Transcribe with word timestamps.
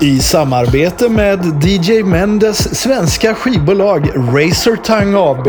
I 0.00 0.20
samarbete 0.20 1.08
med 1.08 1.64
DJ 1.64 2.02
Mendes 2.02 2.80
svenska 2.80 3.34
skivbolag 3.34 4.08
Razor 4.14 4.76
Tongue 4.76 5.20
AB 5.20 5.46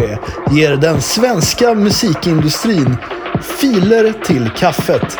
ger 0.51 0.75
den 0.75 1.01
svenska 1.01 1.73
musikindustrin 1.73 2.97
filer 3.59 4.13
till 4.25 4.49
kaffet. 4.57 5.17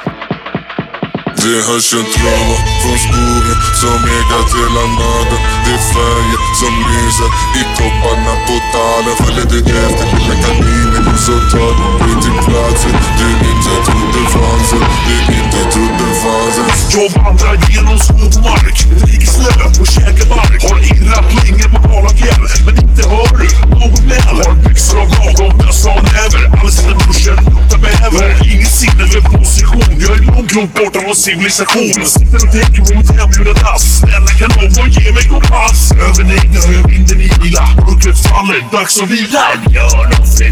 Det 1.36 1.60
hörs 1.68 1.94
en 1.94 2.06
trava 2.16 2.58
från 2.82 2.98
skogen 3.06 3.60
som 3.82 4.00
ekar 4.18 4.44
till 4.52 4.74
naden 4.76 5.42
Det 5.66 5.74
är 5.78 5.84
färger 5.94 6.42
som 6.60 6.74
lyser 6.90 7.30
i 7.60 7.64
topparna. 7.78 8.34
På 8.48 8.56
talen 8.74 9.16
Följer 9.20 9.46
du 9.52 9.60
efter 9.60 10.06
lilla 10.18 10.36
kaninen 10.44 11.09
så 11.26 11.32
tar 11.32 11.74
du 12.00 12.22
till 12.22 12.32
platsen. 12.48 12.92
Du 13.20 13.28
inte 13.52 13.76
trodde 13.86 14.30
fanns 14.34 14.72
Du 15.08 15.34
inte 15.34 15.72
trodde 15.74 16.08
fanns 16.22 16.96
Jag 16.96 17.24
vandrar 17.24 17.58
genom 17.70 18.00
skog 18.00 18.34
och 18.38 18.44
mark, 18.44 18.78
ligger 19.08 19.28
snö 19.28 19.82
och 19.82 19.88
käkar 19.88 20.30
bark 20.36 20.64
Har 20.70 20.80
irrat 20.80 21.26
länge 21.38 21.64
på 21.74 21.88
kala 21.88 22.10
fjäll, 22.10 22.44
men 22.66 22.76
inte 22.84 23.10
hör 23.10 23.38
du 23.38 23.48
något 23.80 24.02
gnäll 24.02 24.38
Har 24.48 24.56
byxor 24.64 25.00
av 25.02 25.10
lagom 25.10 25.58
mössa 25.58 25.90
och 25.90 26.04
näver, 26.04 26.44
alldeles 26.46 26.84
innan 26.84 26.98
duschen 26.98 27.36
luktar 27.54 27.78
bäver 27.78 28.30
har 28.40 28.54
inget 28.54 28.74
sinne 28.80 29.06
för 29.12 29.22
position, 29.22 29.94
jag 30.00 30.12
är 30.18 30.24
långt, 30.32 30.56
långt 30.56 30.74
borta 30.74 31.00
från 31.00 31.16
civilisation. 31.16 31.94
Jag 31.98 32.08
sitter 32.08 32.40
och 32.46 32.52
tänker 32.58 32.82
på 32.88 32.92
mitt 33.00 33.12
hembjudna 33.20 33.54
dass 33.54 33.84
Snälla 34.00 34.32
kan 34.40 34.50
någon 34.56 34.90
ge 34.92 35.12
mig 35.12 35.24
kompass? 35.34 35.92
Över 35.92 36.24
negna 36.24 36.60
och 36.68 36.74
jag 36.78 36.88
vinden 36.92 37.22
i 37.22 37.30
ila. 37.48 37.66
Mörkret 37.86 38.20
faller, 38.28 38.62
dags 38.72 39.02
att 39.02 39.10
vila. 39.10 39.44
Björn 39.70 40.12
och 40.22 40.28
fru 40.38 40.50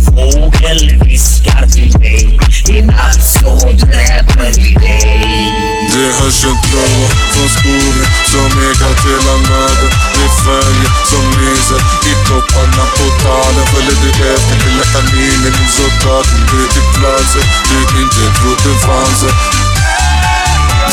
fågel 0.58 1.00
viskar 1.06 1.68
till 1.74 2.00
mig 2.00 2.40
I 2.70 2.82
natt 2.82 3.24
så 3.24 3.56
dräper 3.86 4.52
vi 4.58 4.74
dig 4.74 5.54
Det 5.92 6.12
hörs 6.20 6.46
en 6.46 6.58
trava 6.66 7.08
från 7.34 7.50
skogen 7.50 8.08
som 8.32 8.52
ekar 8.70 8.96
till 9.04 9.22
naden 9.50 9.92
Det 10.14 10.26
är 10.26 10.34
färger 10.44 10.92
som 11.12 11.26
lyser 11.42 11.82
i 12.10 12.14
topparna 12.28 12.86
på 12.98 13.06
talen. 13.24 13.66
Följer 13.74 13.98
du 14.04 14.10
efter 14.34 14.56
lilla 14.64 14.86
kaninen 14.94 15.54
så 15.76 15.86
tar 16.04 16.24
du 16.52 16.68
till 16.74 16.88
platsen 16.96 17.46
du 17.70 18.02
inte 18.02 18.40
trodde 18.40 18.80
fanns 18.80 19.22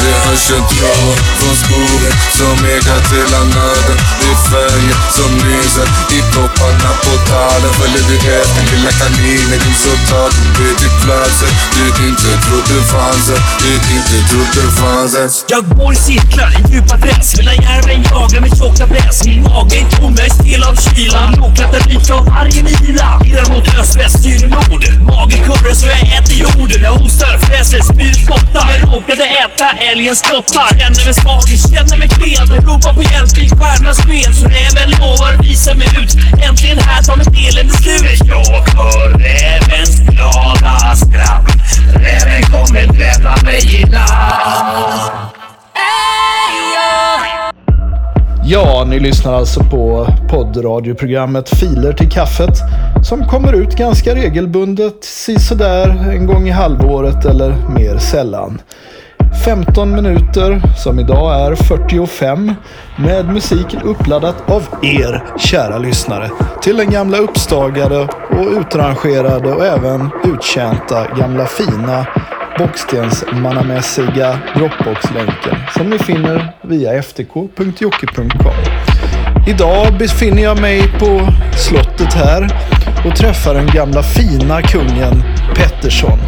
det 0.04 0.16
hörs 0.24 0.50
en 0.56 0.64
från 1.38 1.56
skogen 1.62 2.14
som 2.38 2.56
ekar 2.74 3.00
till 3.10 3.30
naden 3.54 3.98
Det 4.20 4.30
är 4.34 4.40
färger 4.50 4.98
som 5.16 5.30
lyser 5.46 5.88
i 6.16 6.18
topparna 6.34 6.92
på 7.04 7.12
talen. 7.30 7.72
Följer 7.78 8.04
du 8.08 8.16
efter 8.40 8.62
lilla 8.72 8.92
kaninen 9.00 9.58
din 9.64 9.76
så 9.84 9.92
tar 10.08 10.30
du 10.56 10.66
till 10.80 10.94
platsen 11.04 11.52
du 11.74 11.84
inte 12.08 12.30
trodde 12.44 12.78
fanns 12.92 13.26
Du 13.62 13.72
inte 13.96 14.18
trodde 14.30 14.62
fanns 14.78 15.44
Jag 15.48 15.62
går 15.78 15.92
i 15.92 15.96
cirklar 15.96 16.50
i 16.58 16.72
djupa 16.72 16.96
träsk. 16.98 17.36
Medan 17.38 17.54
järven 17.54 18.02
jagar 18.10 18.40
med 18.40 18.52
tjocka 18.58 18.86
bräs 18.86 19.24
Min 19.26 19.42
mage 19.42 19.76
är 19.80 19.86
tom, 19.96 20.14
jag 20.18 20.26
är 20.26 20.34
stel 20.38 20.62
av 20.68 20.76
kylan 20.84 21.32
Blodklättar 21.36 21.82
dyrt 21.88 22.10
av 22.10 22.22
varje 22.26 22.62
mila. 22.68 23.08
Irrar 23.28 23.48
mot 23.52 23.68
öst-väst, 23.80 24.18
styr 24.20 24.46
nord. 24.54 24.84
Magen 25.08 25.40
kurrar 25.46 25.74
så 25.74 25.86
jag 25.86 26.00
äter 26.16 26.34
jorden 26.44 26.80
Jag 26.82 26.94
hostar, 27.02 27.38
fräser, 27.46 27.82
spyr, 27.90 28.14
spottar. 28.24 28.66
Jag 28.72 28.94
råkade 28.94 29.24
äta 29.44 29.68
älgens 29.94 30.22
kottar 30.22 30.68
Känner 30.78 31.04
mig 31.08 31.14
svag, 31.14 31.46
känner 31.72 31.96
mig 31.98 32.08
klen. 32.08 32.46
Ropar 32.66 32.94
på 32.98 33.02
hjälp 33.12 33.34
i 33.44 33.48
stjärnornas 33.56 34.00
sken 34.06 34.32
Så 34.40 34.46
räven 34.56 34.88
lovar 35.00 35.32
visa 35.42 35.74
mig 35.74 35.88
ut. 36.00 36.12
Äntligen 36.48 36.78
här 36.78 37.02
tar 37.02 37.16
mitt 37.16 37.34
elände 37.46 37.74
slut. 37.82 38.20
Jag 38.32 38.60
hör 38.76 39.08
rävens 39.26 39.94
glada 40.08 40.76
skratt. 41.02 41.46
Räven 42.04 42.42
kommer 42.52 42.86
dräpa 42.98 43.44
mig 43.44 43.60
i 43.80 43.84
natt 43.84 45.34
Ja, 48.46 48.84
ni 48.88 49.00
lyssnar 49.00 49.34
alltså 49.34 49.60
på 49.60 50.06
poddradioprogrammet 50.30 51.48
Filer 51.48 51.92
till 51.92 52.10
kaffet 52.10 52.58
som 53.08 53.28
kommer 53.28 53.52
ut 53.52 53.76
ganska 53.76 54.14
regelbundet 54.14 55.04
sisådär 55.04 55.88
en 55.88 56.26
gång 56.26 56.48
i 56.48 56.50
halvåret 56.50 57.24
eller 57.24 57.56
mer 57.68 57.98
sällan. 57.98 58.60
15 59.44 59.94
minuter, 59.94 60.62
som 60.76 60.98
idag 60.98 61.52
är 61.52 61.54
45, 61.54 62.52
med 62.96 63.26
musiken 63.26 63.82
uppladdat 63.82 64.50
av 64.50 64.62
er, 64.82 65.24
kära 65.38 65.78
lyssnare, 65.78 66.30
till 66.62 66.76
den 66.76 66.90
gamla 66.90 67.18
uppstagade 67.18 68.08
och 68.30 68.58
utrangerade 68.60 69.52
och 69.52 69.66
även 69.66 70.10
uttjänta 70.24 71.06
gamla 71.18 71.46
fina 71.46 72.06
bockstensmannamässiga 72.58 74.38
Dropbox-länken 74.56 75.56
som 75.76 75.90
ni 75.90 75.98
finner 75.98 76.54
via 76.62 77.02
ftk.jocke.com. 77.02 78.52
Idag 79.46 79.98
befinner 79.98 80.42
jag 80.42 80.60
mig 80.60 80.82
på 80.98 81.28
slottet 81.56 82.14
här 82.14 82.48
och 83.06 83.16
träffar 83.16 83.54
den 83.54 83.66
gamla 83.66 84.02
fina 84.02 84.62
kungen 84.62 85.22
Pettersson. 85.54 86.18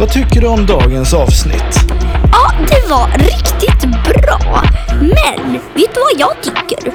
Vad 0.00 0.08
tycker 0.08 0.40
du 0.40 0.46
om 0.46 0.66
dagens 0.66 1.14
avsnitt? 1.14 2.01
Ja, 2.32 2.52
det 2.68 2.90
var 2.90 3.08
riktigt 3.18 3.82
bra. 4.04 4.62
Men 5.00 5.52
vet 5.52 5.94
du 5.94 6.00
vad 6.00 6.20
jag 6.20 6.42
tycker? 6.42 6.92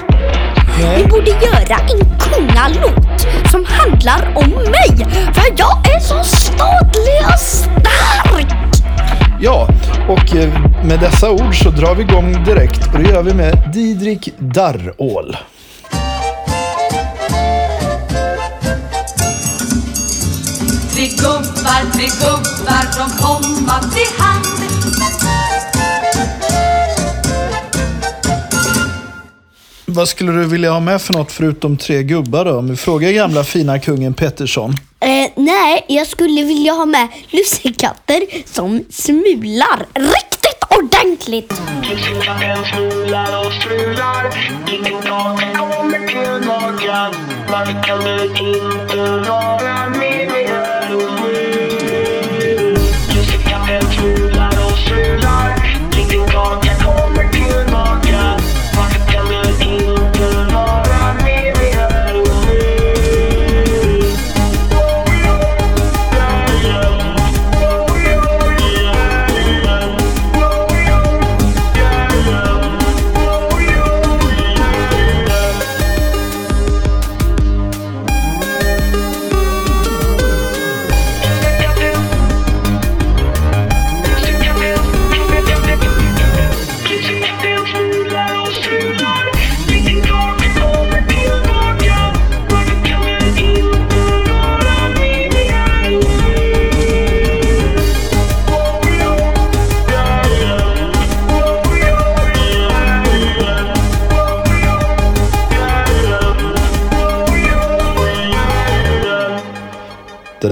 Vi 0.98 1.06
borde 1.08 1.30
göra 1.30 1.78
en 1.78 2.20
kungalåt 2.20 3.28
som 3.52 3.66
handlar 3.66 4.34
om 4.36 4.50
mig. 4.50 5.08
För 5.34 5.54
jag 5.58 5.96
är 5.96 6.00
så 6.00 6.24
stadlig 6.24 7.22
och 7.34 7.40
stark. 7.40 8.48
Ja, 9.40 9.68
och 10.08 10.36
eh, 10.36 10.50
med 10.84 11.00
dessa 11.00 11.32
ord 11.32 11.64
så 11.64 11.70
drar 11.70 11.96
vi 11.96 12.04
igång 12.04 12.44
direkt 12.44 12.94
och 12.94 13.00
det 13.00 13.10
gör 13.10 13.24
vi 13.24 13.34
med 13.34 13.72
Didrik 13.74 14.30
Darrål. 14.38 15.38
Tre 20.94 21.08
gubbar, 21.08 21.94
tre 21.94 22.06
gubbar, 22.06 22.86
de 22.98 23.18
komma 23.24 23.80
till 23.80 24.24
hand 24.24 24.67
Vad 29.98 30.10
skulle 30.10 30.32
du 30.32 30.46
vilja 30.46 30.72
ha 30.72 30.80
med 30.80 31.02
för 31.02 31.14
något 31.14 31.32
förutom 31.32 31.78
tre 31.78 32.04
gubbar 32.04 32.46
då? 32.46 32.58
Om 32.58 32.70
vi 32.70 32.76
frågar 32.76 33.12
gamla 33.12 33.44
fina 33.44 33.80
kungen 33.80 34.14
Pettersson. 34.14 34.72
Eh, 35.00 35.08
nej, 35.36 35.86
jag 35.88 36.08
skulle 36.08 36.44
vilja 36.44 36.72
ha 36.72 36.86
med 36.86 37.08
lussekatter 37.30 38.22
som 38.54 38.84
smular 38.90 39.86
riktigt 39.94 40.64
ordentligt. 40.70 41.54
En 42.42 42.66
smular 42.66 43.46
och 43.46 43.54
strular 43.54 44.36
Ingen 44.72 45.02
dag 45.02 45.40
kommer 45.58 46.08
tillbaka 46.08 47.12
Man 47.52 47.84
kan 47.84 48.00
väl 48.00 48.24
inte 48.24 49.30
vara 49.30 49.90
med 49.90 50.28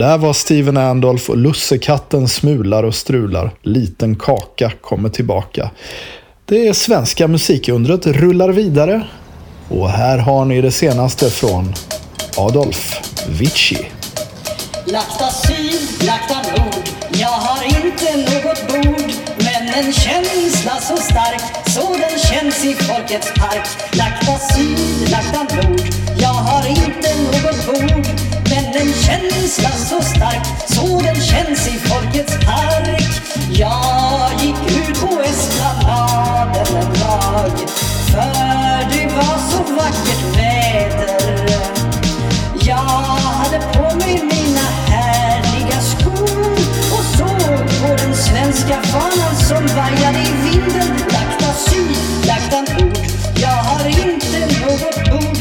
där 0.06 0.18
var 0.18 0.34
Steven 0.34 0.78
Andolf 0.78 1.30
och 1.30 1.38
Lussekatten 1.38 2.28
smular 2.28 2.84
och 2.84 2.96
strular. 2.96 3.52
Liten 3.62 4.16
kaka 4.16 4.72
kommer 4.82 5.10
tillbaka. 5.10 5.70
Det 6.46 6.78
svenska 6.78 7.28
musikundret 7.28 8.08
rullar 8.08 8.50
vidare. 8.50 9.08
Och 9.70 9.90
här 9.90 10.18
har 10.18 10.46
ni 10.46 10.62
det 10.62 10.72
senaste 10.72 11.30
från 11.30 11.74
Adolf 12.38 13.02
Vici. 13.30 13.78
Lakta 14.86 15.30
syd, 15.30 16.08
lakta 16.08 16.36
nord 16.36 16.90
Jag 17.12 17.28
har 17.28 17.64
inte 17.64 18.18
något 18.18 18.68
bord 18.68 19.12
Men 19.38 19.86
en 19.86 19.94
känsla 19.94 20.72
så 20.82 20.98
stark 20.98 21.42
Så 21.66 21.94
den 21.94 22.20
känns 22.20 22.46
känns 22.46 22.66
i 22.66 22.84
folkets 22.84 23.32
park. 23.34 23.68
Lakta 23.92 24.40
syd, 24.54 25.10
lakta 25.10 25.56
nord. 25.56 26.05
Jag 26.20 26.28
har 26.34 26.68
inte 26.68 27.10
något 27.24 27.66
bord, 27.66 28.08
men 28.50 28.66
en 28.66 28.94
känsla 28.94 29.70
så 29.72 30.02
stark 30.02 30.46
så 30.68 31.02
den 31.02 31.16
känns 31.16 31.68
i 31.68 31.80
folkets 31.80 32.34
park. 32.46 33.22
Jag 33.50 34.32
gick 34.42 34.78
ut 34.78 35.00
på 35.02 35.22
esplanaden 35.22 36.78
en 36.78 36.94
dag, 36.94 37.52
för 38.12 38.90
det 38.92 39.16
var 39.16 39.38
så 39.52 39.74
vackert 39.74 40.38
väder. 40.38 41.50
Jag 42.66 42.76
hade 42.76 43.60
på 43.60 43.96
mig 43.96 44.24
mina 44.24 44.68
härliga 44.88 45.82
skor 45.82 46.52
och 46.98 47.06
såg 47.18 47.82
på 47.82 47.96
den 47.98 48.16
svenska 48.16 48.82
fanan 48.82 49.36
som 49.48 49.68
vajade 49.76 50.20
i 50.20 50.50
vinden. 50.50 50.88
Lakta 51.12 51.54
syd, 51.54 51.98
lakta 52.28 52.62
nord. 52.62 52.98
Jag 53.36 53.50
har 53.50 53.88
inte 53.88 54.40
något 54.40 55.10
bord, 55.10 55.35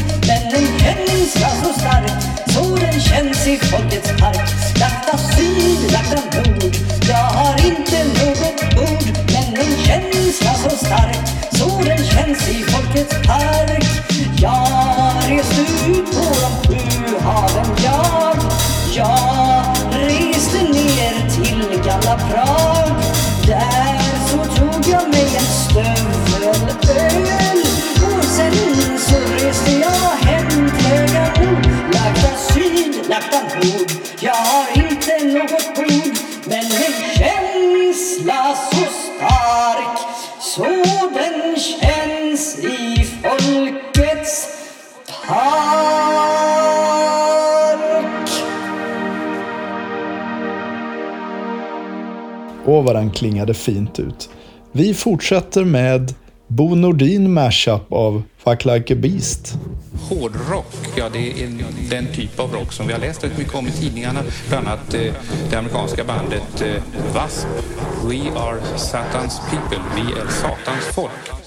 men 0.55 0.63
en 0.63 0.77
känsla 0.79 1.49
så 1.63 1.79
stark 1.79 2.11
så 2.53 2.75
den 2.75 2.99
känns 2.99 3.47
i 3.47 3.59
folkets 3.59 4.11
park. 4.19 4.49
Lakta 4.79 5.17
syd, 5.17 5.91
lakta 5.91 6.39
nord. 6.39 6.75
Jag 7.07 7.15
har 7.15 7.65
inte 7.65 8.03
något 8.03 8.63
ord. 8.77 9.17
men 9.33 9.57
en 9.65 9.77
känsla 9.85 10.53
så 10.53 10.69
stark 10.69 11.17
så 11.51 11.81
den 11.83 11.97
känns 11.97 12.49
i 12.49 12.63
folkets 12.63 13.15
park. 13.27 13.85
Jag 14.37 15.11
reste 15.29 15.61
ut 15.61 16.05
på 16.05 16.25
de 16.41 16.67
sju 16.67 17.17
haven 17.23 17.75
jag. 17.83 18.37
Jag 18.95 19.65
reste 19.93 20.63
ner 20.63 21.29
till 21.29 21.81
gamla 21.85 22.17
Prag. 22.17 22.64
Syd, 33.35 33.51
lagda. 33.61 33.93
Jag 34.19 34.33
har 34.33 34.67
inte 34.77 35.25
något 35.39 35.75
blod 35.75 36.17
men 36.47 36.65
en 36.65 37.15
känsla 37.17 38.55
så 38.55 38.85
stark 38.85 39.97
så 40.39 40.63
den 41.13 41.55
känns 41.59 42.59
i 42.59 43.07
folkets 43.23 44.47
park. 45.27 46.05
Åh, 52.67 52.83
vad 52.83 52.95
den 52.95 53.11
klingade 53.11 53.53
fint 53.53 53.99
ut. 53.99 54.29
Vi 54.71 54.93
fortsätter 54.93 55.63
med 55.63 56.13
Bo 56.47 56.75
Nordin 56.75 57.33
mashup 57.33 57.93
av 57.93 58.23
Fuck 58.45 58.65
Like 58.65 58.93
a 58.93 58.95
Beast. 58.95 59.57
Hårdrock, 60.09 60.65
ja 60.95 61.09
det 61.09 61.43
är 61.43 61.49
den 61.89 62.07
typ 62.13 62.39
av 62.39 62.53
rock 62.53 62.73
som 62.73 62.87
vi 62.87 62.93
har 62.93 62.99
läst 62.99 63.23
rätt 63.23 63.37
mycket 63.37 63.55
om 63.55 63.67
i 63.67 63.71
tidningarna. 63.71 64.23
Bland 64.49 64.67
annat 64.67 64.93
eh, 64.93 65.13
det 65.49 65.55
amerikanska 65.55 66.03
bandet 66.03 66.61
eh, 66.61 66.67
W.A.S.P. 67.13 67.47
We 68.07 68.39
are 68.39 68.77
Satans 68.77 69.41
people, 69.49 69.83
vi 69.95 70.01
är 70.01 70.27
Satans 70.27 70.85
folk. 70.95 71.45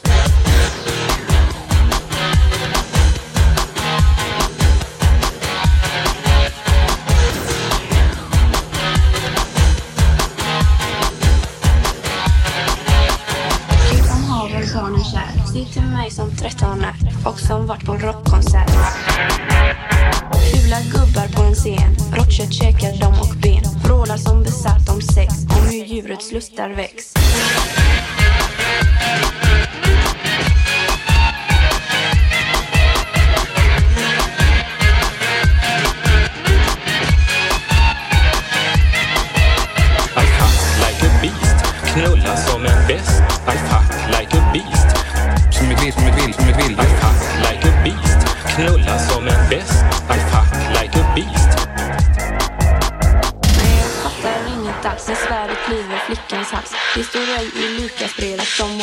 Barnen 14.88 15.04
kär 15.04 15.38
till 15.72 15.82
mig 15.82 16.10
som 16.10 16.30
13 16.36 16.84
rockkonsert 18.48 18.70
Fula 20.52 20.80
gubbar 20.92 21.28
på 21.36 21.42
en 21.42 21.54
scen. 21.54 21.96
Råttkött 22.16 22.52
käkar 22.52 23.00
dom 23.00 23.20
och 23.20 23.36
ben. 23.42 23.64
Vrålar 23.84 24.16
som 24.16 24.42
besatt 24.42 24.88
om 24.88 25.00
sex. 25.00 25.34
Om 25.50 25.66
hur 25.66 25.84
djurets 25.84 26.32
lustar 26.32 26.70
väcks. 26.70 27.14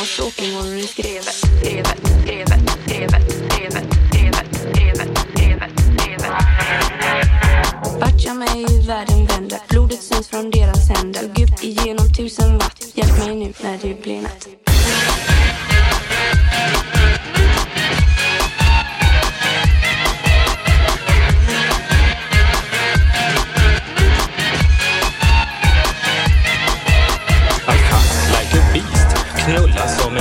var 0.05 0.25
on 0.25 0.53
gånger 0.53 0.75
du 0.75 1.14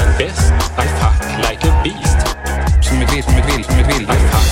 knulla 0.05 0.13
som 0.13 0.13
en 0.13 0.19
bäst. 0.19 0.53
I 0.79 0.87
fuck 0.87 1.39
like 1.39 1.69
a 1.69 1.83
beast. 1.85 2.37
Som 2.83 3.03
ett 3.03 3.13
vill, 3.13 3.23
som 3.23 3.35
ett 3.35 3.57
vill, 3.57 3.65
som 3.65 3.79
ett 3.79 4.01
vill. 4.01 4.44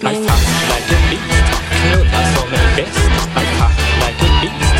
I 0.00 0.60
like 0.70 0.92
a 0.92 0.98
beast. 1.10 1.48
Knulla 1.70 2.20
som 2.34 2.52
en 2.54 2.76
bäst. 2.76 2.98
I 2.98 3.44
fuck 3.58 3.74
like 4.00 4.22
a 4.22 4.40
beast. 4.40 4.78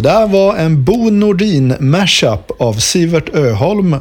Det 0.00 0.08
där 0.08 0.26
var 0.26 0.56
en 0.56 0.84
Bo 0.84 1.10
Nordin 1.10 1.74
mashup 1.80 2.50
av 2.58 2.72
Sivert 2.72 3.34
Öholm 3.34 3.96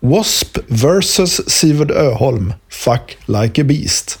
W.A.S.P. 0.00 0.60
vs. 0.68 1.50
Sivert 1.50 1.90
Öholm, 1.90 2.52
Fuck 2.68 3.18
Like 3.26 3.60
a 3.60 3.64
Beast. 3.64 4.18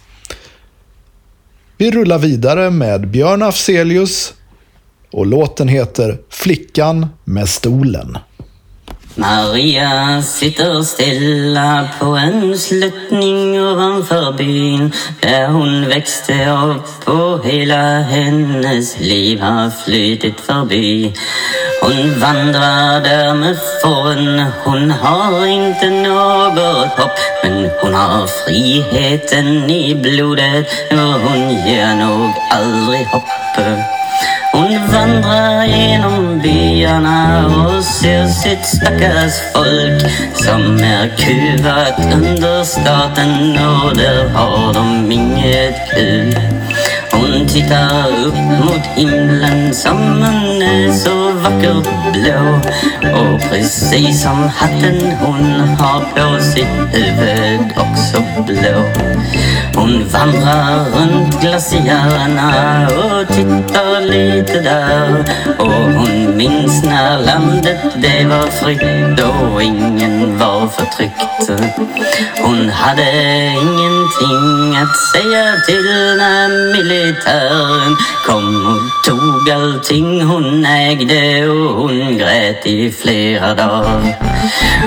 Vi 1.78 1.90
rullar 1.90 2.18
vidare 2.18 2.70
med 2.70 3.08
Björn 3.08 3.42
Afzelius 3.42 4.34
och 5.10 5.26
låten 5.26 5.68
heter 5.68 6.18
Flickan 6.30 7.06
med 7.24 7.48
stolen. 7.48 8.18
Maria 9.16 10.22
sitter 10.22 10.82
stilla 10.82 11.88
på 11.98 12.06
en 12.06 12.58
sluttning 12.58 13.62
ovanför 13.62 14.32
byn 14.32 14.92
där 15.20 15.46
hon 15.48 15.88
växte 15.88 16.50
upp 16.50 17.08
och 17.08 17.44
hela 17.44 18.00
hennes 18.00 19.00
liv 19.00 19.40
har 19.40 19.70
flutit 19.70 20.40
förbi. 20.40 21.12
Hon 21.82 22.20
vandrar 22.20 23.00
där 23.00 23.34
med 23.34 23.56
fåren, 23.82 24.44
hon 24.64 24.90
har 24.90 25.46
inte 25.46 25.90
något 25.90 26.98
hopp 26.98 27.18
men 27.42 27.70
hon 27.82 27.94
har 27.94 28.26
friheten 28.26 29.70
i 29.70 29.94
blodet 29.94 30.66
och 30.90 31.20
hon 31.28 31.50
ger 31.50 31.94
nog 31.94 32.30
aldrig 32.50 33.06
hopp. 33.06 33.28
Vandrar 35.04 35.64
genom 35.64 36.40
byarna 36.42 37.46
och 37.46 37.84
ser 37.84 38.26
sitt 38.26 38.66
stackars 38.66 39.32
folk 39.54 40.02
som 40.34 40.78
är 40.78 41.16
kuvat 41.16 42.14
under 42.14 42.64
staten 42.64 43.50
och 43.50 43.96
där 43.96 44.28
har 44.28 44.74
de 44.74 45.12
inget 45.12 45.90
kul. 45.94 46.38
Hon 47.12 47.46
tittar 47.48 48.08
upp 48.26 48.34
mot 48.34 48.86
himlen 48.96 49.74
som 49.74 49.98
hon 49.98 50.62
är 50.62 50.92
så 50.92 51.32
vackert 51.32 52.12
blå 52.12 52.60
och 53.20 53.40
precis 53.50 54.22
som 54.22 54.48
hatten 54.48 55.12
hon 55.20 55.76
har 55.78 56.00
på 56.00 56.42
sitt 56.42 56.94
huvud 56.94 57.72
också 57.76 58.22
blå. 58.46 58.84
Hon 59.76 60.08
vandrar 60.08 60.84
runt 60.94 61.40
glaciärerna 61.40 62.88
och 62.88 63.28
tittar 63.28 64.00
lite 64.00 64.60
där 64.60 65.24
och 65.58 65.72
hon 65.72 66.36
minns 66.36 66.84
när 66.84 67.18
landet 67.18 67.80
det 67.94 68.24
var 68.24 68.46
fritt 68.46 69.20
och 69.20 69.62
ingen 69.62 70.38
var 70.38 70.68
förtryckt. 70.68 71.50
Hon 72.42 72.68
hade 72.68 73.10
ingenting 73.46 74.76
att 74.82 74.96
säga 75.12 75.54
till 75.66 76.16
när 76.18 76.72
militären 76.72 77.96
kom 78.26 78.66
och 78.66 79.04
tog 79.10 79.50
allting 79.50 80.22
hon 80.22 80.66
ägde 80.66 81.48
och 81.48 81.74
hon 81.74 82.18
grät 82.18 82.66
i 82.66 82.92
flera 82.92 83.54
dagar. 83.54 84.16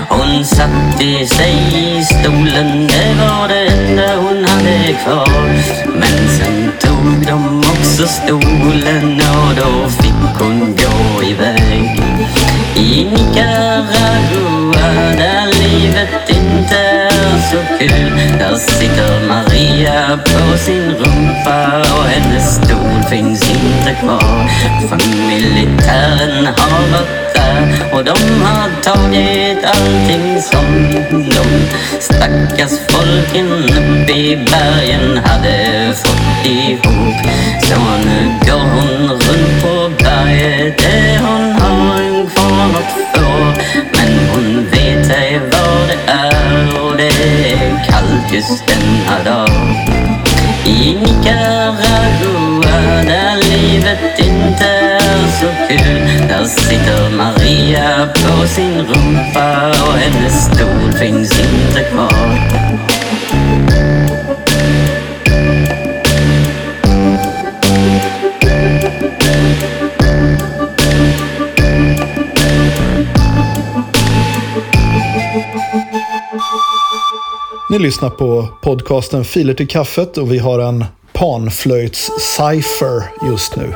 Hon 0.09 0.45
satte 0.45 1.25
sig 1.35 1.53
i 1.73 2.03
stolen, 2.03 2.87
det 2.87 3.15
var 3.19 3.47
det 3.47 3.67
enda 3.67 4.15
hon 4.15 4.45
hade 4.45 4.76
kvar. 5.03 5.53
Men 5.85 6.29
sen 6.37 6.71
tog 6.79 7.27
de 7.27 7.59
också 7.59 8.07
stolen 8.07 9.21
och 9.21 9.55
då 9.55 9.89
fick 9.89 10.39
hon 10.39 10.59
gå 10.75 11.23
iväg. 11.23 12.01
I 12.75 13.05
Nicaragua 13.05 14.87
där 15.17 15.47
livet 15.63 16.29
inte 16.29 16.77
är 16.77 17.41
så 17.51 17.77
kul 17.79 18.17
finns 23.09 23.49
inte 23.49 23.93
kvar. 24.01 24.49
För 24.89 25.27
militären 25.27 26.45
har 26.45 26.91
varit 26.91 27.33
där 27.33 27.93
och 27.93 28.03
de 28.03 28.41
har 28.41 28.69
tagit 28.81 29.65
allting 29.65 30.41
som 30.41 30.91
de 31.11 31.67
stackars 31.99 32.79
folken 32.89 33.51
uppe 33.51 34.11
i 34.11 34.45
bergen 34.51 35.17
hade 35.25 35.93
fått 35.95 36.45
ihop. 36.45 37.15
Så 37.63 37.75
nu 38.05 38.31
går 38.45 38.59
hon 38.59 39.09
runt 39.09 39.61
på 39.61 40.03
berget. 40.03 40.77
Det 40.77 41.19
hon 41.21 41.51
har 41.51 42.01
en 42.01 42.27
kvar 42.27 42.69
att 42.79 42.91
få. 43.13 43.29
Men 43.97 44.29
hon 44.33 44.67
vet 44.71 45.09
ej 45.09 45.41
vad 45.51 45.87
det 45.87 46.11
är 46.11 46.81
och 46.81 46.97
det 46.97 47.07
är 47.53 47.85
kallt 47.89 48.33
just 48.33 48.63
denna 48.67 49.23
dag. 49.23 49.49
I 50.65 50.95
Nicaragua 50.95 52.36
där 53.05 53.35
livet 53.35 54.19
inte 54.19 54.65
är 54.65 55.27
så 55.39 55.47
kul. 55.67 56.27
Där 56.27 56.45
sitter 56.45 57.09
Maria 57.17 58.09
på 58.13 58.47
sin 58.47 58.77
rumpa 58.77 59.69
och 59.69 59.93
hennes 59.93 60.45
stol 60.45 60.91
finns 60.99 61.39
inte 61.39 61.83
kvar. 61.83 62.67
Ni 77.69 77.79
lyssnar 77.79 78.09
på 78.09 78.47
podcasten 78.61 79.25
Filer 79.25 79.53
till 79.53 79.67
kaffet 79.67 80.17
och 80.17 80.31
vi 80.31 80.37
har 80.37 80.59
en 80.59 80.85
panflöjts-cypher 81.19 83.03
just 83.29 83.55
nu. 83.55 83.73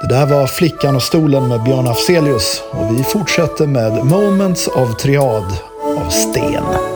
Det 0.00 0.08
där 0.08 0.26
var 0.26 0.46
Flickan 0.46 0.96
och 0.96 1.02
stolen 1.02 1.48
med 1.48 1.62
Björn 1.62 1.86
Afzelius 1.86 2.62
och 2.70 2.98
vi 2.98 3.04
fortsätter 3.04 3.66
med 3.66 4.04
Moments 4.04 4.68
of 4.68 4.96
Triad 4.96 5.56
av 5.96 6.10
Sten. 6.10 6.93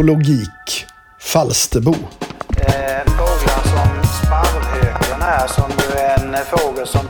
Ornitologik. 0.00 0.86
Falsterbo. 1.18 1.94
Eh, 2.56 3.04
fåglar 3.04 3.62
som 3.62 4.04
sparvhöken 4.04 5.22
är, 5.22 5.46
som 5.46 5.70
ju 5.70 5.98
är 5.98 6.24
en 6.24 6.36
fågel 6.44 6.86
som 6.86 7.06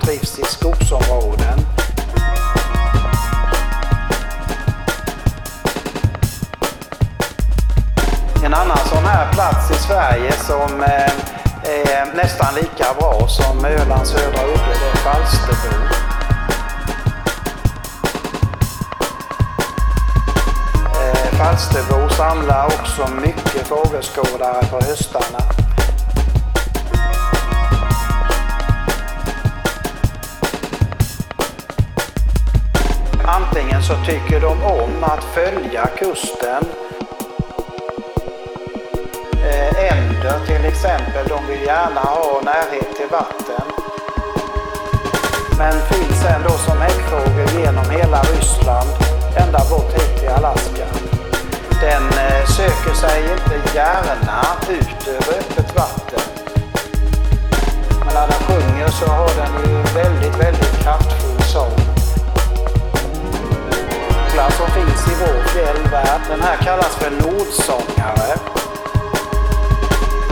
Den 66.40 66.48
här 66.48 66.56
kallas 66.56 66.96
för 66.96 67.10
nordsångare. 67.10 68.38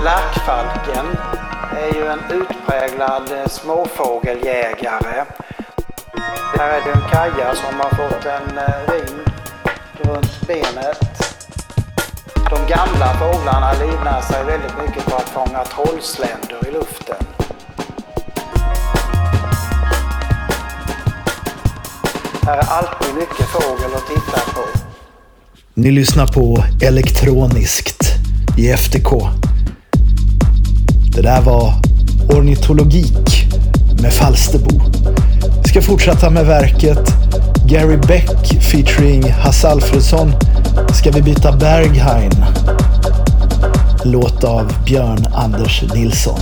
Lackfalken 0.05 1.07
är 1.77 1.95
ju 1.95 2.07
en 2.07 2.21
utpräglad 2.31 3.51
småfågeljägare. 3.51 5.25
Här 6.59 6.69
är 6.69 6.85
det 6.85 6.91
en 6.91 7.11
kaja 7.11 7.55
som 7.55 7.81
har 7.81 7.91
fått 7.91 8.27
en 8.27 8.59
eh, 8.59 8.93
ring 8.93 9.25
runt 9.99 10.47
benet. 10.47 11.01
De 12.51 12.75
gamla 12.75 13.15
fåglarna 13.15 13.73
livnär 13.73 14.21
sig 14.21 14.45
väldigt 14.45 14.79
mycket 14.79 15.07
på 15.07 15.17
att 15.17 15.29
fånga 15.29 15.65
trollsländor 15.65 16.69
i 16.69 16.71
luften. 16.71 17.25
Här 22.47 22.59
är 22.59 22.71
alltid 22.71 23.15
mycket 23.15 23.47
fågel 23.47 23.95
att 23.95 24.07
titta 24.07 24.41
på. 24.55 24.88
Ni 25.79 25.91
lyssnar 25.91 26.27
på 26.27 26.65
Elektroniskt 26.81 28.15
i 28.57 28.73
FTK. 28.73 29.29
Det 31.15 31.23
där 31.23 31.41
var 31.41 31.75
Ornitologik 32.29 33.47
med 34.03 34.13
Falsterbo. 34.13 34.81
Vi 35.63 35.69
ska 35.69 35.83
fortsätta 35.83 36.31
med 36.31 36.47
verket 36.47 37.15
Gary 37.67 37.97
Beck 37.97 38.63
featuring 38.63 39.31
Hasse 39.31 39.69
Alfredsson 39.69 40.33
ska 40.95 41.11
vi 41.11 41.23
byta 41.23 41.57
Berghain. 41.57 42.45
Låt 44.05 44.45
av 44.45 44.73
Björn 44.85 45.27
Anders 45.35 45.83
Nilsson. 45.95 46.41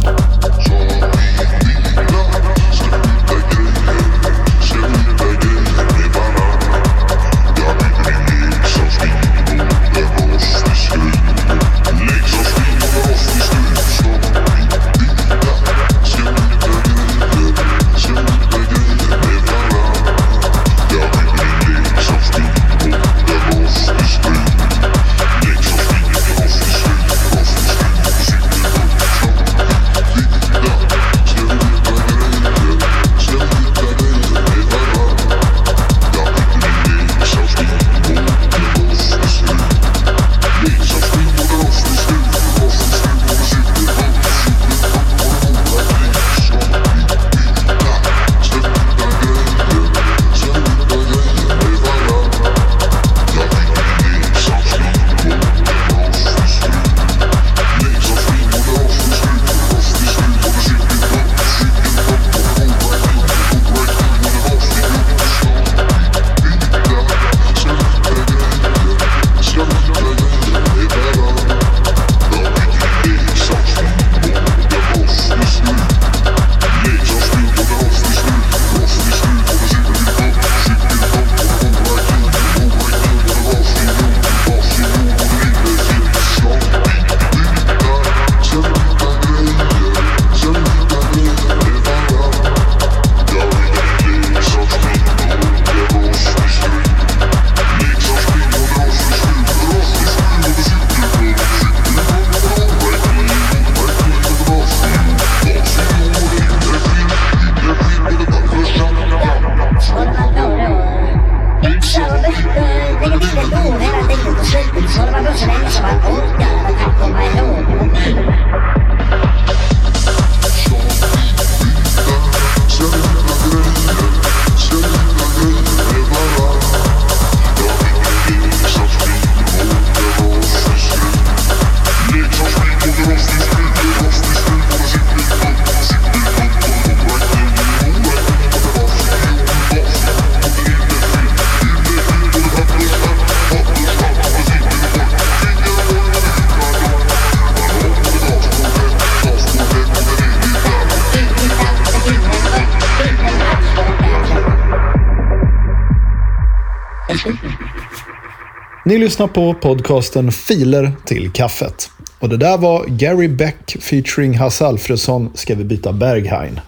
Ni 158.96 159.00
lyssnar 159.00 159.26
på 159.26 159.54
podcasten 159.54 160.32
Filer 160.32 160.92
till 161.06 161.30
kaffet. 161.30 161.90
Och 162.20 162.28
det 162.28 162.36
där 162.36 162.58
var 162.58 162.84
Gary 162.86 163.28
Beck 163.28 163.76
featuring 163.80 164.38
Hasse 164.38 164.66
Alfredsson 164.66 165.30
ska 165.34 165.54
vi 165.54 165.64
byta 165.64 165.92
Berghain. 165.92 166.60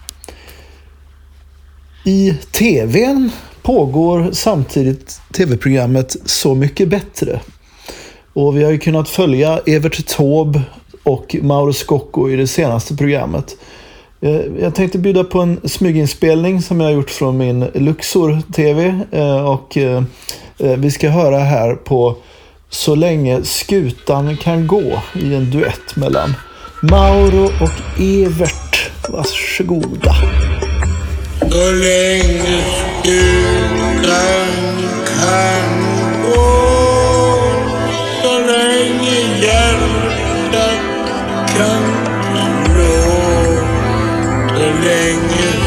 I 2.05 2.33
tvn 2.51 3.31
pågår 3.61 4.29
samtidigt 4.31 5.21
tv-programmet 5.33 6.15
Så 6.25 6.55
mycket 6.55 6.89
bättre. 6.89 7.39
Och 8.33 8.57
vi 8.57 8.63
har 8.63 8.71
ju 8.71 8.79
kunnat 8.79 9.09
följa 9.09 9.59
Evert 9.65 10.05
Taube 10.07 10.61
och 11.03 11.35
Mauro 11.41 11.73
Scocco 11.73 12.29
i 12.29 12.35
det 12.35 12.47
senaste 12.47 12.95
programmet. 12.95 13.57
Eh, 14.21 14.41
jag 14.59 14.75
tänkte 14.75 14.97
bjuda 14.97 15.23
på 15.23 15.41
en 15.41 15.59
smyginspelning 15.63 16.61
som 16.61 16.79
jag 16.79 16.87
har 16.87 16.93
gjort 16.93 17.09
från 17.09 17.37
min 17.37 17.65
Luxor 17.73 18.41
TV. 18.53 18.99
Eh, 19.11 19.49
och 19.49 19.77
eh, 19.77 20.03
Eh, 20.59 20.77
vi 20.77 20.91
ska 20.91 21.09
höra 21.09 21.39
här 21.39 21.75
på 21.75 22.15
Så 22.69 22.95
länge 22.95 23.43
skutan 23.43 24.37
kan 24.37 24.67
gå 24.67 25.01
i 25.13 25.35
en 25.35 25.51
duett 25.51 25.95
mellan 25.95 26.35
Mauro 26.81 27.43
och 27.45 28.01
Evert. 28.01 28.91
Varsågoda. 29.09 30.15
Så 31.39 31.71
länge 31.71 32.63
skutan 32.99 34.47
kan 35.21 35.69
gå 36.23 36.69
Så 38.23 38.39
länge 38.39 39.41
hjärtat 39.41 40.79
kan 41.57 41.83
slå 42.65 42.99
Så 44.57 44.65
länge 44.83 45.58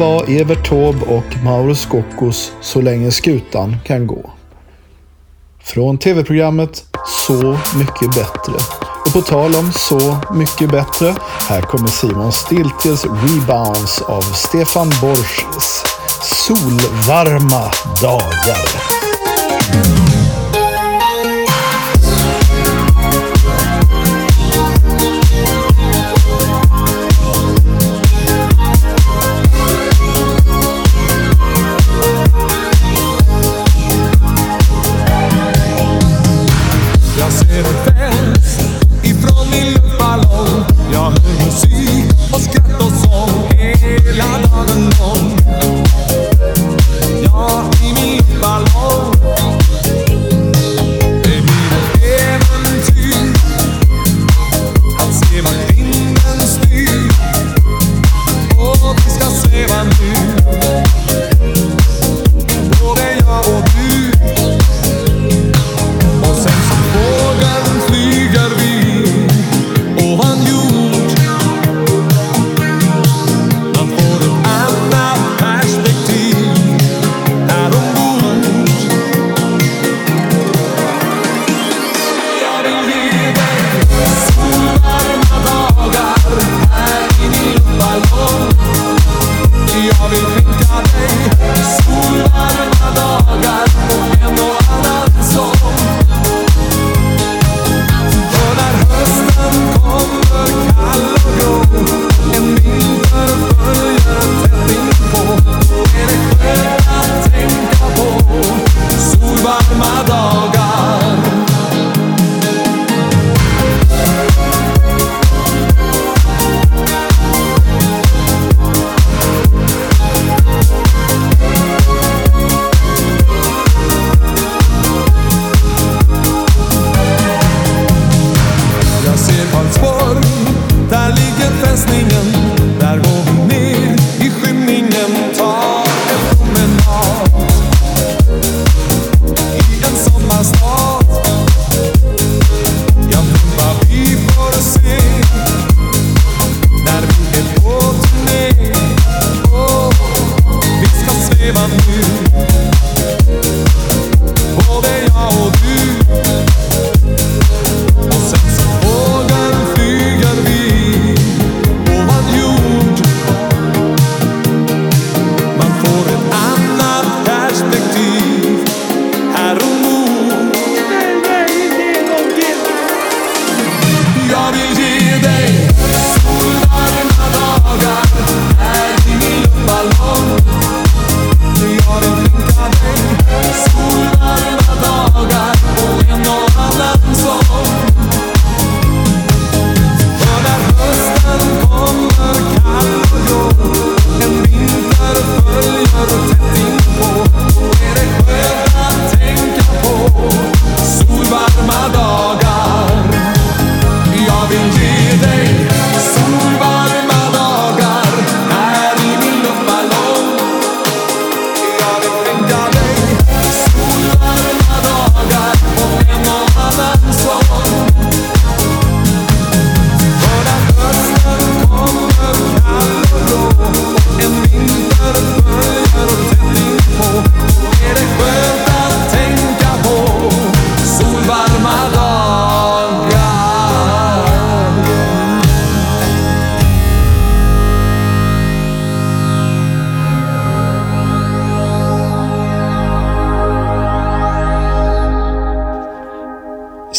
var 0.00 0.30
Evert 0.40 0.68
Taube 0.68 1.06
och 1.06 1.44
Mauro 1.44 1.74
Scoccos 1.74 2.52
Så 2.60 2.80
länge 2.80 3.10
skutan 3.10 3.76
kan 3.86 4.06
gå. 4.06 4.30
Från 5.62 5.98
tv-programmet 5.98 6.84
Så 7.06 7.58
mycket 7.78 8.14
bättre. 8.14 8.52
Och 9.06 9.12
på 9.12 9.20
tal 9.20 9.54
om 9.54 9.72
Så 9.72 10.16
mycket 10.34 10.70
bättre, 10.70 11.14
här 11.48 11.62
kommer 11.62 11.88
Simon 11.88 12.32
Stiltjes 12.32 13.04
Rebounds 13.04 14.02
av 14.02 14.22
Stefan 14.22 14.88
Borschs 15.00 15.84
Solvarma 16.22 17.72
dagar. 18.02 18.99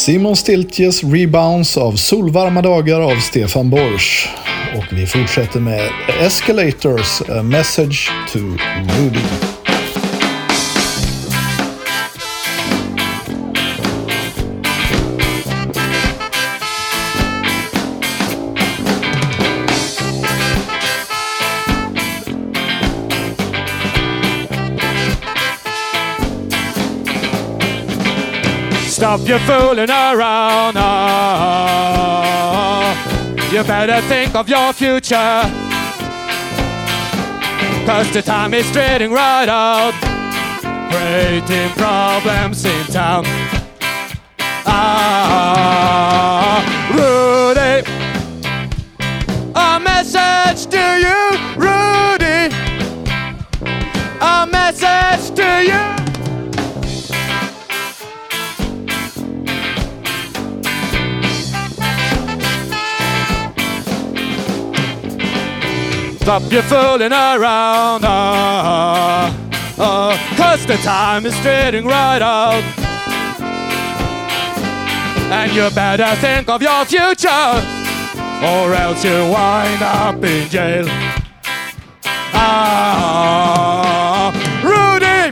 Simon 0.06 0.36
Stiltjes 0.36 1.04
Rebounds 1.04 1.78
av 1.78 1.96
Solvarma 1.96 2.62
dagar 2.62 3.02
av 3.02 3.16
Stefan 3.16 3.70
Borsch. 3.70 4.28
Och 4.78 4.98
vi 4.98 5.06
fortsätter 5.06 5.60
med 5.60 5.90
Escalators, 6.22 7.22
A 7.22 7.44
Message 7.44 8.12
to 8.34 8.40
Rudy. 8.40 9.61
Stop 29.12 29.28
your 29.28 29.40
fooling 29.40 29.90
around. 29.90 30.76
ah. 30.78 30.96
you 33.52 33.62
better 33.66 34.00
think 34.08 34.34
of 34.36 34.48
your 34.48 34.72
future. 34.72 35.42
Cause 37.86 38.10
the 38.14 38.22
time 38.22 38.54
is 38.54 38.66
straighting 38.68 39.12
right 39.12 39.50
out. 39.50 39.94
Creating 40.94 41.72
problems 41.72 42.64
in 42.64 42.86
town. 42.86 43.26
Ah, 44.66 46.64
Rudy. 46.96 47.84
A 49.56 49.78
message 49.78 50.68
to 50.68 50.80
you, 51.04 51.38
Rudy. 51.58 52.50
A 54.22 54.48
message 54.48 55.36
to 55.36 55.64
you. 55.66 56.01
Stop 66.22 66.52
your 66.52 66.62
fooling 66.62 67.12
around, 67.12 68.06
ah, 68.06 69.36
ah, 69.80 70.36
cause 70.38 70.66
the 70.68 70.78
time 70.78 71.26
is 71.26 71.34
straighting 71.38 71.86
right 71.88 72.22
out. 72.22 72.64
And 75.32 75.52
you 75.52 75.70
better 75.72 76.16
think 76.18 76.48
of 76.48 76.62
your 76.62 76.86
future, 76.86 77.64
or 78.44 78.74
else 78.76 79.04
you 79.04 79.32
wind 79.32 79.82
up 79.82 80.24
in 80.24 80.48
jail. 80.48 80.86
Ah, 82.36 84.32
Rudy, 84.64 85.32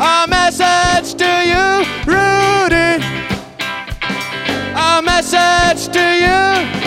a 0.00 0.26
message 0.28 1.14
to 1.14 1.44
you, 1.46 1.84
Rudy, 2.04 3.00
a 4.74 5.00
message 5.00 5.88
to 5.94 6.00
you. 6.00 6.81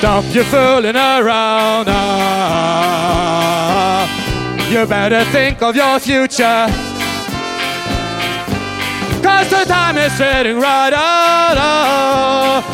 Stop 0.00 0.24
your 0.34 0.44
fooling 0.44 0.96
around. 0.96 1.86
ah. 1.90 2.00
you 4.70 4.86
better 4.86 5.22
think 5.24 5.60
of 5.60 5.76
your 5.76 6.00
future. 6.00 6.66
Cause 9.22 9.50
the 9.50 9.64
time 9.66 9.98
is 9.98 10.12
heading 10.12 10.58
right 10.58 10.94
out. 10.94 11.56
ah. 11.58 12.64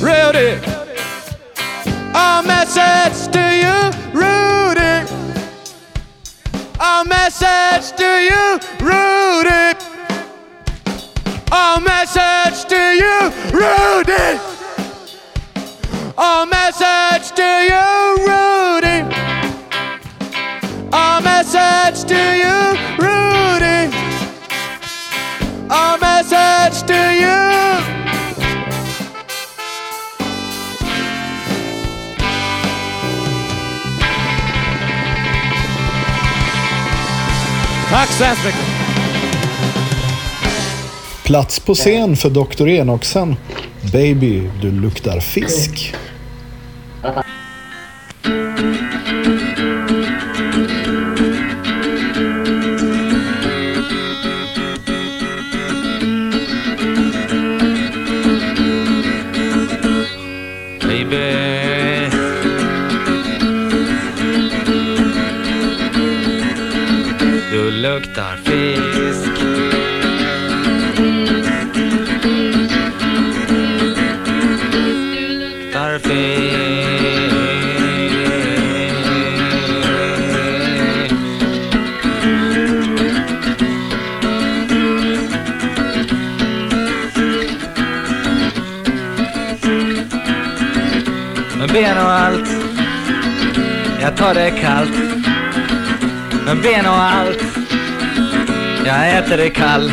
Rudy, 0.00 0.58
a 2.14 2.42
message 2.44 3.28
to 3.32 3.44
you, 3.62 3.92
Rudy. 4.12 5.06
A 6.80 7.04
message 7.06 7.92
to 7.96 8.10
you, 8.28 8.58
Rudy. 8.80 9.78
A 11.52 11.80
message 11.80 12.64
to 12.68 12.80
you, 12.98 13.30
Rudy. 13.52 14.53
A 16.26 16.46
message 16.46 17.32
to 17.36 17.48
you, 17.70 18.16
Rudy. 18.28 18.98
A 20.92 21.20
message 21.20 22.08
to 22.08 22.20
you, 22.42 22.60
Rudy. 22.98 23.90
A 25.70 25.98
message 26.00 26.86
to 26.86 27.00
you. 27.22 27.44
Tack 37.90 38.08
så 38.08 38.24
hemskt 38.24 38.44
mycket. 38.44 38.60
Plats 41.24 41.60
på 41.60 41.74
scen 41.74 42.16
för 42.16 42.30
Dr. 42.30 42.68
Enoksen. 42.68 43.36
Baby, 43.92 44.50
du 44.60 44.70
luktar 44.70 45.20
fisk. 45.20 45.94
Luktar 67.94 68.36
fisk. 68.36 69.40
Du 74.72 75.38
luktar 75.38 75.98
fisk. 75.98 76.74
Med 91.58 91.72
ben 91.72 91.98
och 91.98 92.12
allt. 92.12 92.48
Jag 94.00 94.16
tar 94.16 94.34
det 94.34 94.50
kallt. 94.50 94.90
Med 96.46 96.62
ben 96.62 96.86
och 96.86 97.02
allt. 97.02 97.53
Jag 98.86 99.18
äter 99.18 99.36
det 99.36 99.50
kall. 99.50 99.92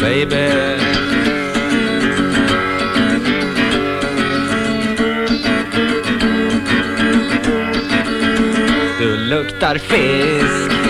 Baby. 0.00 0.50
Du 8.98 9.16
luktar 9.16 9.78
fisk. 9.78 10.89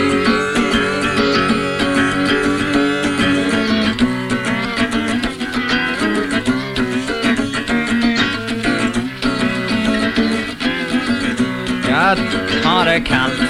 Jag 12.11 12.19
tar 12.63 12.85
det 12.85 13.01
kallt 13.01 13.41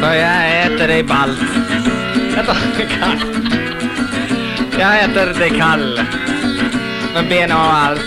För 0.00 0.14
jag 0.14 0.66
äter 0.66 0.88
det 0.88 1.02
ballt 1.02 1.38
Jag 2.36 2.46
kallt 3.00 3.26
Jag 4.78 5.04
äter 5.04 5.34
det 5.38 5.50
kall 5.50 6.00
Med 7.14 7.28
ben 7.28 7.52
och 7.52 7.58
allt 7.58 8.00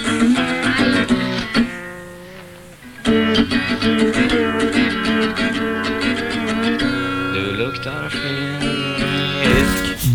Du 7.34 7.58
luktar 7.58 8.10
fisk 8.10 8.60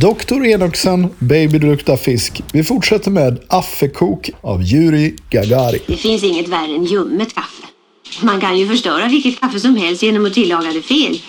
Dr. 0.00 0.44
Enoksen, 0.44 1.08
Baby, 1.18 1.58
du 1.58 1.66
luktar 1.66 1.96
fisk. 1.96 2.42
Vi 2.52 2.64
fortsätter 2.64 3.10
med 3.10 3.38
Affekok 3.48 4.30
av 4.40 4.62
Yuri 4.62 5.16
Gagari. 5.30 5.78
Det 5.86 5.96
finns 5.96 6.24
inget 6.24 6.48
värre 6.48 6.74
än 6.76 6.84
ljummet 6.84 7.34
kaffe. 7.34 7.73
Man 8.22 8.40
kan 8.40 8.58
ju 8.58 8.68
förstöra 8.68 9.08
vilket 9.08 9.40
kaffe 9.40 9.60
som 9.60 9.76
helst 9.76 10.02
genom 10.02 10.26
att 10.26 10.34
tillaga 10.34 10.72
det 10.72 10.82
fel. 10.82 11.20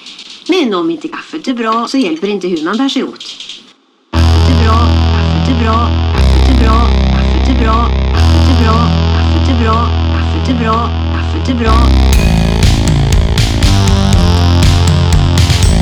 Men 0.48 0.74
om 0.74 0.92
inte 0.92 1.08
kaffet 1.08 1.48
är 1.48 1.54
bra 1.54 1.88
så 1.88 1.98
hjälper 1.98 2.28
det 2.28 2.34
inte 2.34 2.48
hur 2.48 2.64
man 2.64 2.78
bär 2.78 2.90
sig 2.90 3.04
åt. 3.04 3.26
Kaffet 4.12 4.50
är 4.50 4.64
bra, 4.64 4.80
kaffet 5.16 5.56
är 5.56 5.64
bra, 5.64 5.90
kaffet 6.18 6.50
är 6.50 6.64
bra, 6.64 6.88
kaffet 7.12 7.50
är 7.50 7.64
bra, 7.64 7.90
kaffet 8.14 8.50
är 8.50 8.64
bra, 8.64 8.90
kaffet 9.16 9.50
är 9.50 9.64
bra, 9.64 9.90
kaffet 10.24 10.50
är 10.50 10.60
bra, 10.60 10.90
kaffet 11.14 11.50
är 11.50 11.56
bra. 11.56 11.78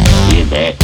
Kaffet 0.06 0.54
är 0.54 0.78
bra. 0.78 0.83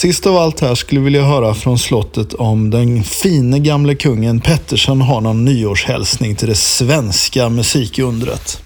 Sist 0.00 0.26
av 0.26 0.36
allt 0.36 0.60
här 0.60 0.74
skulle 0.74 1.00
vilja 1.00 1.22
höra 1.22 1.54
från 1.54 1.78
slottet 1.78 2.34
om 2.34 2.70
den 2.70 3.04
fine 3.04 3.62
gamle 3.62 3.94
kungen 3.94 4.40
Pettersson 4.40 5.00
har 5.00 5.20
någon 5.20 5.44
nyårshälsning 5.44 6.36
till 6.36 6.48
det 6.48 6.54
svenska 6.54 7.48
musikundret. 7.48 8.62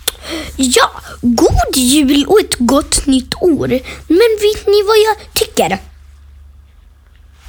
Ja, 0.56 0.90
god 1.22 1.76
jul 1.76 2.24
och 2.28 2.40
ett 2.40 2.54
gott 2.58 3.06
nytt 3.06 3.34
år. 3.40 3.68
Men 4.08 4.30
vet 4.40 4.66
ni 4.66 4.82
vad 4.86 4.96
jag 4.96 5.32
tycker? 5.34 5.78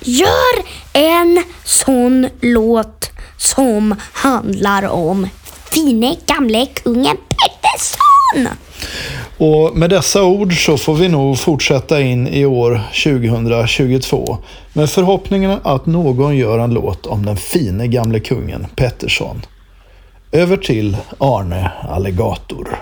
Gör 0.01 0.65
en 0.93 1.43
sån 1.63 2.29
låt 2.41 3.11
som 3.37 3.95
handlar 4.13 4.83
om 4.83 5.27
fine 5.71 6.15
gamle 6.25 6.65
kungen 6.65 7.17
Pettersson. 7.17 8.57
Och 9.37 9.77
med 9.77 9.89
dessa 9.89 10.23
ord 10.23 10.65
så 10.65 10.77
får 10.77 10.95
vi 10.95 11.09
nog 11.09 11.37
fortsätta 11.37 12.01
in 12.01 12.27
i 12.27 12.45
år 12.45 12.81
2022 13.03 14.37
med 14.73 14.89
förhoppningen 14.89 15.59
att 15.63 15.85
någon 15.85 16.37
gör 16.37 16.59
en 16.59 16.73
låt 16.73 17.05
om 17.05 17.25
den 17.25 17.37
fine 17.37 17.91
gamle 17.91 18.19
kungen 18.19 18.67
Pettersson. 18.75 19.41
Över 20.31 20.57
till 20.57 20.97
Arne 21.17 21.71
Alligator. 21.89 22.79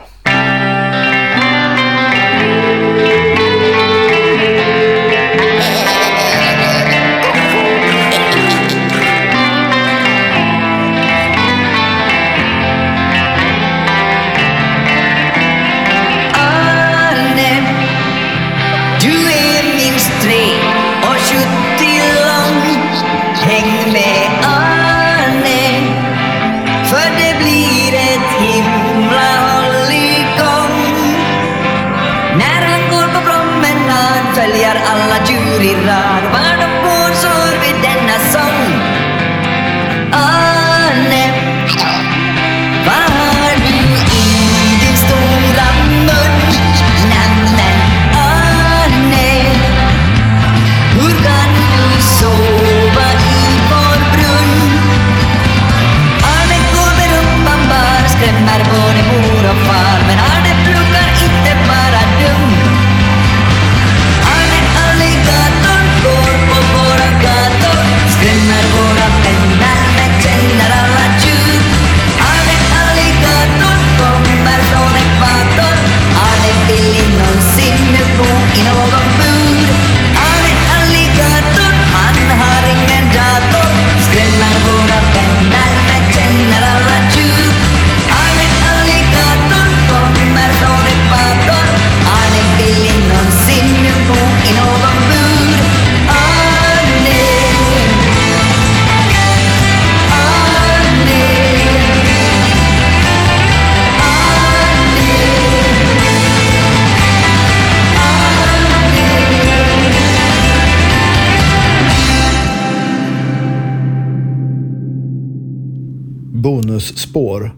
Spår. 116.97 117.51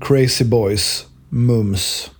Crazy 0.00 0.44
Boys, 0.44 1.06
Mums. 1.30 2.10